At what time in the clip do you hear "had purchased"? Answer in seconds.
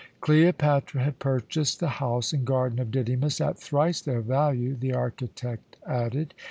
1.03-1.79